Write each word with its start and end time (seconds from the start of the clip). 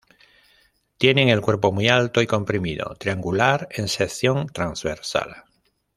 Tienen 0.97 1.29
el 1.29 1.41
cuerpo 1.41 1.71
muy 1.71 1.87
alto 1.87 2.23
y 2.23 2.25
comprimido, 2.25 2.95
triangular 2.95 3.67
en 3.69 3.87
sección 3.87 4.47
transversal. 4.47 5.43